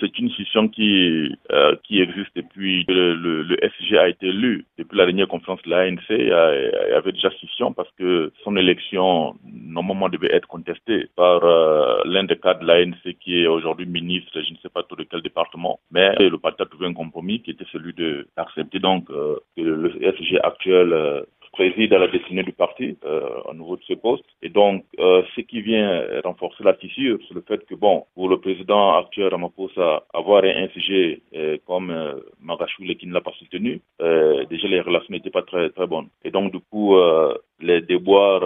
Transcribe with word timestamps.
C'est 0.00 0.18
une 0.18 0.30
situation 0.30 0.68
qui 0.68 1.36
euh, 1.52 1.76
qui 1.84 2.00
existe 2.00 2.34
depuis 2.34 2.84
le, 2.88 3.14
le, 3.14 3.42
le, 3.42 3.56
SG 3.62 3.98
a 3.98 4.08
été 4.08 4.26
élu. 4.26 4.64
Depuis 4.78 4.96
la 4.96 5.06
dernière 5.06 5.28
conférence 5.28 5.62
de 5.62 5.70
l'ANC, 5.70 6.00
il 6.10 6.28
y 6.28 6.94
avait 6.94 7.12
déjà 7.12 7.30
scission 7.32 7.72
parce 7.72 7.90
que 7.98 8.32
son 8.44 8.56
élection 8.56 9.34
normalement 9.44 10.08
devait 10.08 10.32
être 10.32 10.48
contestée 10.48 11.08
par 11.16 11.44
euh, 11.44 12.00
l'un 12.04 12.24
des 12.24 12.36
cadres 12.36 12.60
de 12.60 12.66
l'ANC 12.66 13.16
qui 13.20 13.42
est 13.42 13.46
aujourd'hui 13.46 13.86
ministre, 13.86 14.30
je 14.34 14.52
ne 14.52 14.58
sais 14.58 14.68
pas 14.68 14.82
tout 14.82 14.96
de 14.96 15.04
quel 15.04 15.22
département, 15.22 15.80
mais 15.90 16.14
le 16.18 16.38
parti 16.38 16.62
a 16.62 16.66
trouvé 16.66 16.86
un 16.86 16.94
compromis 16.94 17.40
qui 17.42 17.50
était 17.50 17.66
celui 17.72 17.94
d'accepter 18.36 18.78
donc 18.78 19.10
euh, 19.10 19.36
que 19.56 19.62
le 19.62 19.90
SG 20.02 20.38
actuel 20.42 20.92
euh, 20.92 21.22
préside 21.56 21.92
à 21.94 21.98
la 21.98 22.08
destinée 22.08 22.42
du 22.42 22.52
parti 22.52 22.96
euh, 23.04 23.40
au 23.48 23.54
niveau 23.54 23.76
de 23.76 23.82
ce 23.88 23.94
poste. 23.94 24.24
Et 24.42 24.50
donc, 24.50 24.84
euh, 24.98 25.22
ce 25.34 25.40
qui 25.40 25.62
vient 25.62 26.04
renforcer 26.22 26.62
la 26.62 26.74
fissure, 26.74 27.18
c'est 27.26 27.34
le 27.34 27.42
fait 27.48 27.64
que, 27.66 27.74
bon, 27.74 28.04
pour 28.14 28.28
le 28.28 28.38
président 28.38 28.96
actuel 28.98 29.28
Ramaphosa, 29.28 30.04
avoir 30.12 30.44
un 30.44 30.68
sujet 30.68 31.20
euh, 31.34 31.56
comme 31.66 31.90
euh, 31.90 32.14
Magashule 32.42 32.96
qui 32.96 33.06
ne 33.06 33.14
l'a 33.14 33.22
pas 33.22 33.32
soutenu, 33.38 33.80
euh, 34.02 34.44
déjà 34.46 34.68
les 34.68 34.80
relations 34.80 35.12
n'étaient 35.12 35.30
pas 35.30 35.42
très 35.42 35.70
très 35.70 35.86
bonnes. 35.86 36.08
Et 36.24 36.30
donc, 36.30 36.52
du 36.52 36.60
coup, 36.70 36.96
euh, 36.96 37.34
les 37.60 37.80
déboires 37.80 38.44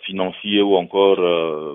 financiers 0.00 0.60
ou 0.60 0.74
encore, 0.74 1.20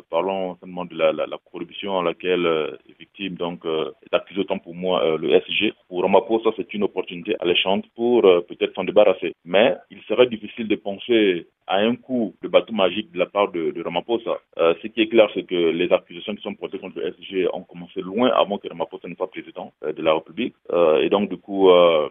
parlons 0.10 0.58
seulement 0.60 0.84
de 0.84 0.94
la, 0.94 1.14
la, 1.14 1.26
la, 1.26 1.38
corruption 1.50 2.00
à 2.00 2.04
laquelle 2.04 2.46
est 2.90 3.00
victime, 3.00 3.36
donc, 3.36 3.62
est 3.66 4.14
accusé 4.14 4.42
autant 4.42 4.60
pour 4.60 4.76
moi 4.76 5.16
le 5.18 5.30
SG. 5.36 5.74
Pour 5.96 6.04
Ramaphosa, 6.04 6.50
c'est 6.58 6.74
une 6.74 6.84
opportunité 6.84 7.38
alléchante 7.40 7.86
pour 7.96 8.24
peut-être 8.24 8.76
s'en 8.76 8.84
débarrasser. 8.84 9.34
Mais 9.46 9.78
il 9.90 10.02
serait 10.10 10.28
difficile 10.28 10.68
de 10.68 10.76
penser 10.76 11.48
à 11.68 11.78
un 11.78 11.96
coup 11.96 12.36
de 12.42 12.48
bateau 12.48 12.74
magique 12.74 13.12
de 13.12 13.20
la 13.20 13.26
part 13.26 13.52
de, 13.52 13.72
de 13.72 13.84
Ramaphosa. 13.84 14.38
Euh, 14.58 14.74
ce 14.82 14.88
qui 14.88 15.02
est 15.02 15.08
clair, 15.08 15.30
c'est 15.34 15.44
que 15.44 15.56
les 15.56 15.92
accusations 15.92 16.36
qui 16.36 16.42
sont 16.42 16.54
portées 16.54 16.80
contre 16.80 17.00
le 17.00 17.14
SG 17.14 17.48
ont 17.54 17.64
commencé 17.64 18.02
loin 18.02 18.30
avant 18.30 18.58
que 18.58 18.68
Ramaphosa 18.68 19.08
ne 19.08 19.16
soit 19.16 19.30
président 19.32 19.72
euh, 19.84 19.94
de 19.94 20.02
la 20.02 20.14
République. 20.14 20.56
Euh, 20.72 21.02
et 21.02 21.10
donc, 21.10 21.30
du 21.30 21.38
coup, 21.38 21.70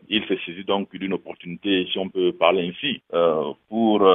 il 0.09 0.25
s'est 0.27 0.39
saisi 0.45 0.65
donc 0.65 0.95
d'une 0.97 1.13
opportunité, 1.13 1.87
si 1.93 1.99
on 1.99 2.09
peut 2.09 2.33
parler 2.33 2.69
ainsi, 2.69 3.03
pour 3.69 4.09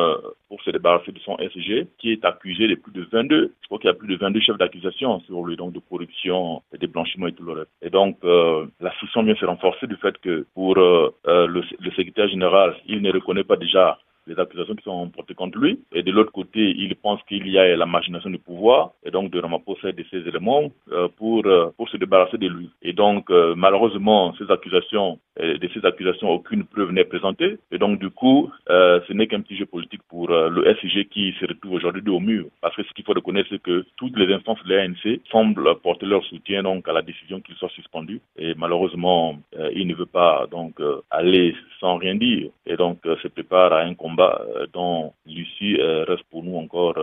pour 0.47 0.61
se 0.63 0.71
débarrasser 0.71 1.11
de 1.11 1.19
son 1.19 1.37
SG, 1.37 1.87
qui 1.99 2.11
est 2.11 2.25
accusé 2.25 2.67
de 2.67 2.73
plus 2.75 2.91
de 2.91 3.07
22. 3.11 3.53
Je 3.61 3.67
crois 3.67 3.77
qu'il 3.77 3.87
y 3.87 3.91
a 3.91 3.93
plus 3.93 4.07
de 4.07 4.15
22 4.15 4.39
chefs 4.39 4.57
d'accusation 4.57 5.19
sur 5.21 5.43
lui, 5.43 5.55
donc 5.55 5.73
de 5.73 5.79
corruption, 5.79 6.63
de 6.77 6.87
blanchiment 6.87 7.27
et 7.27 7.33
tout 7.33 7.43
le 7.43 7.53
reste. 7.53 7.69
Et 7.83 7.91
donc, 7.91 8.17
la 8.23 8.91
suspicion 8.93 9.23
vient 9.23 9.35
se 9.35 9.45
renforcer 9.45 9.58
du 9.87 9.95
fait 9.97 10.17
que 10.19 10.45
pour 10.53 10.75
le, 10.75 11.13
le 11.25 11.91
secrétaire 11.91 12.27
général, 12.29 12.75
il 12.87 13.01
ne 13.01 13.11
reconnaît 13.11 13.43
pas 13.43 13.55
déjà 13.55 13.97
les 14.29 14.39
accusations 14.39 14.75
qui 14.75 14.83
sont 14.83 15.09
portées 15.09 15.33
contre 15.33 15.57
lui. 15.57 15.79
Et 15.91 16.03
de 16.03 16.11
l'autre 16.11 16.31
côté, 16.31 16.59
il 16.77 16.95
pense 16.95 17.21
qu'il 17.23 17.47
y 17.47 17.57
a 17.57 17.75
la 17.75 17.85
machination 17.85 18.29
du 18.29 18.37
pouvoir, 18.37 18.91
et 19.03 19.11
donc 19.11 19.31
de 19.31 19.39
Ramaphosa 19.39 19.91
de 19.91 20.05
ces 20.11 20.17
éléments 20.27 20.71
euh, 20.91 21.07
pour, 21.17 21.45
euh, 21.45 21.71
pour 21.75 21.89
se 21.89 21.97
débarrasser 21.97 22.37
de 22.37 22.47
lui. 22.47 22.69
Et 22.81 22.93
donc, 22.93 23.29
euh, 23.31 23.55
malheureusement, 23.57 24.33
ces 24.37 24.49
accusations, 24.51 25.19
de 25.39 25.69
ces 25.73 25.85
accusations, 25.85 26.29
aucune 26.29 26.65
preuve 26.65 26.91
n'est 26.91 27.05
présentée. 27.05 27.57
Et 27.71 27.77
donc, 27.77 27.99
du 27.99 28.09
coup, 28.09 28.51
ce 28.67 29.13
n'est 29.13 29.27
qu'un 29.27 29.41
petit 29.41 29.57
jeu 29.57 29.65
politique 29.65 30.01
pour 30.09 30.27
le 30.29 30.75
SIG 30.81 31.09
qui 31.09 31.33
se 31.39 31.45
retrouve 31.45 31.73
aujourd'hui 31.73 32.09
au 32.09 32.19
mur. 32.19 32.45
Parce 32.61 32.75
que 32.75 32.83
ce 32.83 32.93
qu'il 32.93 33.05
faut 33.05 33.13
reconnaître, 33.13 33.49
c'est 33.51 33.61
que 33.61 33.85
toutes 33.97 34.17
les 34.17 34.33
instances 34.33 34.63
de 34.65 34.75
l'ANC 34.75 35.19
semblent 35.31 35.75
porter 35.81 36.05
leur 36.05 36.23
soutien 36.25 36.63
donc 36.63 36.87
à 36.87 36.93
la 36.93 37.01
décision 37.01 37.41
qu'il 37.41 37.55
soit 37.55 37.69
suspendu. 37.69 38.21
Et 38.37 38.53
malheureusement, 38.55 39.39
il 39.73 39.87
ne 39.87 39.95
veut 39.95 40.05
pas 40.05 40.47
donc 40.51 40.79
aller 41.09 41.55
sans 41.79 41.97
rien 41.97 42.15
dire. 42.15 42.49
Et 42.65 42.75
donc, 42.75 42.99
se 43.03 43.27
prépare 43.27 43.73
à 43.73 43.81
un 43.81 43.93
combat 43.93 44.41
dont 44.73 45.13
l'issue 45.25 45.79
reste 45.81 46.23
pour 46.29 46.43
nous 46.43 46.57
encore 46.57 46.97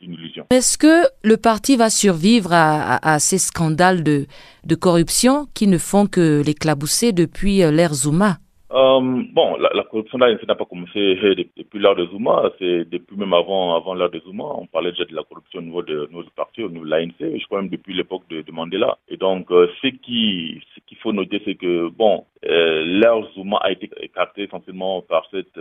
une 0.00 0.14
illusion. 0.14 0.46
Est-ce 0.50 0.78
que 0.78 1.06
le 1.22 1.36
parti 1.36 1.76
va 1.76 1.90
survivre 1.90 2.50
à, 2.52 3.18
ces 3.18 3.38
scandales 3.38 4.02
de, 4.02 4.26
corruption 4.80 5.46
qui 5.54 5.66
ne 5.66 5.78
font 5.78 6.06
que 6.06 6.42
l'éclabousser 6.44 7.12
depuis 7.12 7.62
l'ère 7.70 7.94
Zuma 7.94 8.36
euh, 8.70 9.00
bon, 9.32 9.56
la, 9.56 9.70
la 9.72 9.82
corruption 9.84 10.18
là, 10.18 10.28
n'a 10.46 10.54
pas 10.54 10.66
commencé 10.66 11.14
depuis 11.56 11.78
l'ère 11.78 11.94
de 11.94 12.04
Zuma, 12.06 12.50
c'est 12.58 12.84
depuis 12.84 13.16
même 13.16 13.32
avant, 13.32 13.74
avant 13.74 13.94
l'ère 13.94 14.10
de 14.10 14.20
Zuma. 14.20 14.44
On 14.44 14.66
parlait 14.66 14.90
déjà 14.90 15.06
de 15.06 15.14
la 15.14 15.22
corruption 15.22 15.60
au 15.60 15.62
niveau 15.62 15.82
de 15.82 16.06
nos 16.12 16.22
partis, 16.36 16.62
au 16.62 16.68
niveau 16.68 16.84
de 16.84 16.90
l'ANC, 16.90 17.14
je 17.18 17.44
crois 17.46 17.62
même 17.62 17.70
depuis 17.70 17.94
l'époque 17.94 18.28
de, 18.28 18.42
de, 18.42 18.52
Mandela. 18.52 18.98
Et 19.08 19.16
donc, 19.16 19.50
euh, 19.50 19.68
ce 19.80 19.88
qui, 19.88 20.60
ce 20.74 20.80
qu'il 20.86 20.98
faut 20.98 21.12
noter, 21.14 21.40
c'est 21.46 21.54
que 21.54 21.88
bon, 21.88 22.26
euh, 22.44 22.84
l'ère 22.84 23.22
Zuma 23.34 23.56
a 23.62 23.72
été 23.72 23.90
écartée 24.02 24.42
essentiellement 24.42 25.00
par 25.00 25.24
cette 25.30 25.58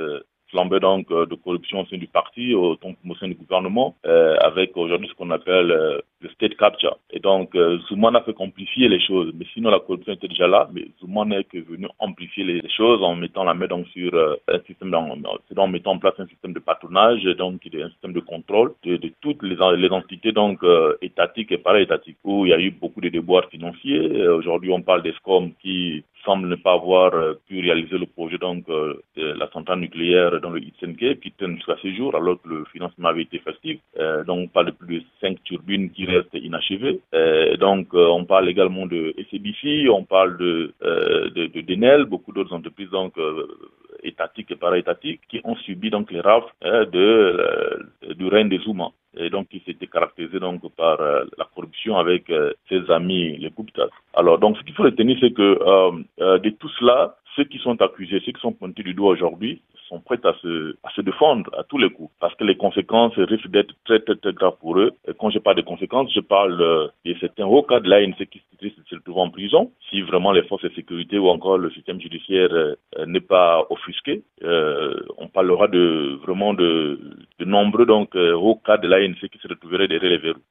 flambée 0.58 0.80
donc 0.80 1.10
de 1.10 1.36
corruption 1.36 1.82
au 1.82 1.86
sein 1.86 1.98
du 1.98 2.08
parti, 2.08 2.56
au, 2.56 2.74
au 2.74 3.16
sein 3.16 3.28
du 3.28 3.36
gouvernement, 3.36 3.96
euh, 4.06 4.36
avec 4.40 4.76
aujourd'hui 4.76 5.08
ce 5.08 5.14
qu'on 5.14 5.30
appelle 5.30 5.72
euh, 5.72 6.00
le 6.22 6.30
state 6.30 6.56
capture. 6.58 6.98
Et 7.12 7.20
donc 7.20 7.56
euh, 7.56 7.78
Zouman 7.88 8.16
a 8.16 8.22
fait 8.22 8.34
complifier 8.34 8.90
les 8.90 9.00
choses, 9.00 9.32
mais 9.38 9.46
sinon 9.54 9.70
la 9.70 9.80
corruption 9.80 10.14
était 10.14 10.28
déjà 10.28 10.48
là, 10.48 10.68
mais 10.74 10.88
Zouman 11.00 11.30
n'est 11.30 11.44
que 11.44 11.60
venu 11.60 11.88
amplifier 12.00 12.44
les, 12.44 12.62
choses 12.76 13.04
en 13.04 13.16
mettant 13.16 13.44
la 13.44 13.54
main 13.54 13.68
donc 13.68 13.88
sur 13.90 14.12
un 14.48 14.60
système, 14.66 14.96
c'est 15.48 15.60
en 15.60 15.68
mettant 15.68 15.92
en 15.92 16.00
place 16.00 16.16
un 16.18 16.28
système 16.28 16.54
de 16.54 16.60
patronage, 16.60 17.24
donc 17.24 17.62
un 17.74 17.90
système 17.90 18.14
de 18.14 18.20
contrôle 18.20 18.74
de, 18.84 19.00
toutes 19.22 19.44
les, 19.44 19.58
les, 19.78 19.90
entités 19.90 20.32
donc 20.32 20.60
étatiques 21.02 21.52
et 21.52 21.58
para-étatiques, 21.58 22.18
où 22.24 22.46
il 22.46 22.50
y 22.50 22.54
a 22.54 22.60
eu 22.60 22.72
beaucoup 22.72 23.02
de 23.02 23.10
déboires 23.10 23.48
financiers. 23.50 24.28
aujourd'hui 24.28 24.72
on 24.72 24.82
parle 24.82 25.04
des 25.04 25.14
SCOM 25.14 25.52
qui 25.62 26.04
semble 26.26 26.48
ne 26.48 26.56
pas 26.56 26.74
avoir 26.74 27.12
pu 27.48 27.62
réaliser 27.62 27.98
le 27.98 28.06
projet 28.06 28.38
donc 28.38 28.66
la 28.68 28.94
nucléaire 29.76 30.40
dans 30.42 30.50
le 30.50 30.62
Itsenke 30.62 31.20
qui 31.20 31.32
tient 31.32 31.54
jusqu'à 31.56 31.76
ce 31.82 31.92
jour 31.94 32.16
alors 32.16 32.42
que 32.42 32.50
le 32.50 32.66
financement 32.66 33.10
avait 33.10 33.24
été 33.24 33.40
festif. 33.40 33.80
Euh, 34.00 34.24
donc 34.24 34.46
on 34.46 34.48
parle 34.48 34.68
de 34.68 34.72
plus 34.72 35.00
de 35.00 35.06
cinq 35.22 35.44
turbines 35.44 35.90
qui 35.92 36.06
restent 36.06 36.34
inachevées. 36.34 37.00
Euh, 37.14 37.58
donc 37.58 37.88
euh, 37.94 38.08
on 38.08 38.26
parle 38.26 38.50
également 38.50 38.86
de 38.86 39.14
SCBC, 39.18 39.90
on 39.90 40.04
parle 40.04 40.38
de, 40.38 40.74
de, 40.82 41.48
de 41.48 41.62
Denel, 41.62 42.06
beaucoup 42.06 42.32
d'autres 42.32 42.54
entreprises 42.54 42.90
donc 42.90 43.14
étatiques 44.04 44.52
et 44.52 44.56
para-étatiques 44.56 45.22
qui 45.30 45.42
ont 45.44 45.56
subi 45.58 45.90
donc 45.90 46.12
les 46.12 46.22
rafles 46.22 46.54
de, 46.64 48.14
du 48.14 48.28
règne 48.28 48.50
des 48.50 48.60
Zouma 48.60 48.90
et 49.18 49.30
donc 49.30 49.48
qui 49.50 49.62
s'était 49.66 49.88
caractérisé 49.88 50.40
donc 50.40 50.62
par 50.76 51.02
la 51.02 51.46
corruption 51.54 51.98
avec 51.98 52.32
ses 52.70 52.90
amis 52.92 53.38
les 53.38 53.50
Guptas. 53.50 53.90
Alors 54.14 54.38
donc 54.38 54.58
ce 54.58 54.64
qu'il 54.64 54.76
faut 54.76 54.84
retenir 54.84 55.18
c'est 55.20 55.34
que 55.34 55.50
de 56.20 56.50
tout 56.52 56.70
cela, 56.80 57.16
ceux 57.38 57.46
qui 57.46 57.60
sont 57.60 57.80
accusés, 57.82 58.22
ceux 58.26 58.34
qui 58.34 58.42
sont 58.42 58.52
pointés 58.52 58.84
du 58.84 58.94
doigt 58.94 59.12
aujourd'hui, 59.12 59.62
sont 59.88 60.02
prêts 60.02 60.20
à 60.26 60.34
se, 60.42 60.76
à 60.84 60.90
se 60.92 61.02
défendre 61.02 61.50
à 61.58 61.64
tous 61.64 61.78
les 61.78 61.90
coups 61.90 62.12
parce 62.20 62.36
que 62.36 62.44
les 62.44 62.58
conséquences 62.58 63.14
risquent 63.16 63.50
d'être 63.50 63.74
très, 63.86 64.00
très, 64.00 64.16
très 64.16 64.34
graves 64.34 64.58
pour 64.60 64.78
eux. 64.78 64.92
Et 65.08 65.14
quand 65.18 65.30
je 65.30 65.40
parle 65.40 65.58
de 65.58 65.62
conséquences, 65.62 66.12
je 66.14 66.20
parle 66.20 66.62
euh, 66.62 66.88
de 67.06 67.16
certains 67.22 67.46
hauts 67.46 67.64
cas 67.64 67.80
de 67.80 67.90
l'ANC 67.90 68.18
qui 68.30 68.42
se 68.60 68.96
retrouver 68.96 69.22
en 69.22 69.30
prison 69.30 69.72
si 69.90 70.02
vraiment 70.02 70.32
les 70.32 70.44
forces 70.44 70.64
de 70.64 70.70
sécurité 70.70 71.18
ou 71.20 71.30
encore 71.30 71.58
le 71.58 71.70
système 71.72 72.02
judiciaire 72.02 72.50
euh, 72.52 72.76
n'est 73.06 73.22
pas 73.22 73.66
offusqué. 73.70 74.24
Euh, 74.44 74.96
on 75.18 75.28
parlera 75.28 75.68
de 75.68 76.20
vraiment 76.24 76.54
de, 76.54 77.00
de 77.40 77.46
nombreux 77.46 77.86
donc 77.86 78.16
hauts 78.16 78.60
cas 78.66 78.78
de 78.78 78.88
l'ANC 78.88 79.30
qui 79.30 79.38
se 79.38 79.48
retrouveraient 79.48 79.88
derrière 79.88 80.12
les 80.12 80.18
verrous. 80.18 80.42